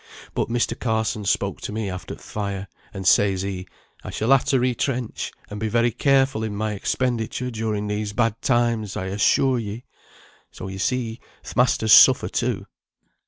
But 0.33 0.47
Mr. 0.49 0.73
Carson 0.79 1.25
spoke 1.25 1.61
to 1.61 1.71
me 1.71 1.87
after 1.87 2.15
th' 2.15 2.21
fire, 2.21 2.67
and 2.91 3.07
says 3.07 3.43
he, 3.43 3.67
'I 4.03 4.09
shall 4.09 4.35
ha' 4.35 4.41
to 4.45 4.59
retrench, 4.59 5.31
and 5.47 5.59
be 5.59 5.67
very 5.67 5.91
careful 5.91 6.43
in 6.43 6.55
my 6.55 6.71
expenditure 6.73 7.51
during 7.51 7.85
these 7.85 8.11
bad 8.11 8.41
times, 8.41 8.97
I 8.97 9.05
assure 9.05 9.59
ye;' 9.59 9.83
so 10.49 10.69
yo 10.69 10.77
see 10.79 11.19
th' 11.43 11.55
masters 11.55 11.93
suffer 11.93 12.29
too." 12.29 12.65